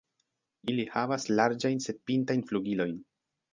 Ili 0.73 0.85
havas 0.93 1.27
larĝajn 1.41 1.85
sed 1.89 2.01
pintajn 2.09 2.45
flugilojn. 2.51 3.01